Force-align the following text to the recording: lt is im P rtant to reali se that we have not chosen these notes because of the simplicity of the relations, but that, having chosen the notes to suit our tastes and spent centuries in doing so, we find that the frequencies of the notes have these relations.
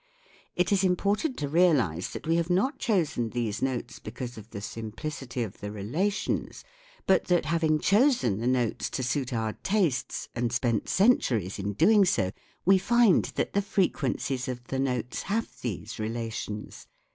lt 0.57 0.71
is 0.71 0.83
im 0.83 0.95
P 0.95 1.03
rtant 1.03 1.37
to 1.37 1.47
reali 1.47 1.97
se 2.01 2.09
that 2.11 2.25
we 2.25 2.35
have 2.35 2.49
not 2.49 2.79
chosen 2.79 3.29
these 3.29 3.61
notes 3.61 3.99
because 3.99 4.35
of 4.35 4.49
the 4.49 4.59
simplicity 4.59 5.43
of 5.43 5.59
the 5.59 5.71
relations, 5.71 6.63
but 7.05 7.25
that, 7.25 7.45
having 7.45 7.79
chosen 7.79 8.39
the 8.39 8.47
notes 8.47 8.89
to 8.89 9.03
suit 9.03 9.31
our 9.31 9.53
tastes 9.61 10.27
and 10.33 10.51
spent 10.51 10.89
centuries 10.89 11.59
in 11.59 11.73
doing 11.73 12.03
so, 12.03 12.31
we 12.65 12.79
find 12.79 13.25
that 13.35 13.53
the 13.53 13.61
frequencies 13.61 14.47
of 14.47 14.63
the 14.69 14.79
notes 14.79 15.21
have 15.21 15.61
these 15.61 15.99
relations. 15.99 16.87